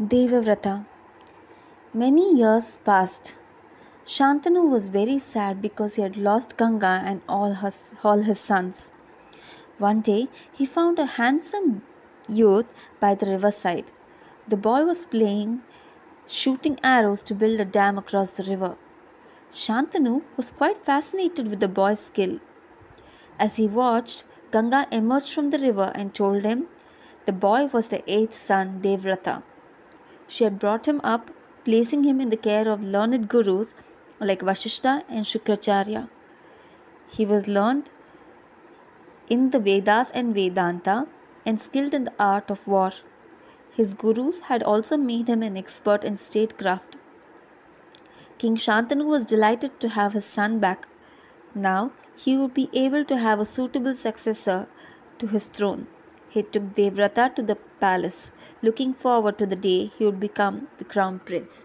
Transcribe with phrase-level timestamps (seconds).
[0.00, 0.86] Devavrata.
[1.92, 3.34] Many years passed.
[4.06, 8.92] Shantanu was very sad because he had lost Ganga and all his, all his sons.
[9.76, 11.82] One day he found a handsome
[12.30, 13.90] youth by the riverside.
[14.48, 15.60] The boy was playing
[16.26, 18.78] shooting arrows to build a dam across the river.
[19.52, 22.40] Shantanu was quite fascinated with the boy's skill.
[23.38, 26.68] As he watched, Ganga emerged from the river and told him
[27.26, 29.42] the boy was the eighth son, Devavrata.
[30.34, 31.30] She had brought him up,
[31.64, 33.74] placing him in the care of learned gurus
[34.20, 36.08] like Vashishta and Shukracharya.
[37.08, 37.90] He was learned
[39.28, 41.08] in the Vedas and Vedanta
[41.44, 42.92] and skilled in the art of war.
[43.72, 46.96] His gurus had also made him an expert in statecraft.
[48.38, 50.86] King Shantanu was delighted to have his son back.
[51.54, 54.68] Now he would be able to have a suitable successor
[55.18, 55.88] to his throne.
[56.34, 58.20] He took Devavrata to the palace,
[58.66, 61.56] looking forward to the day he would become the crown prince.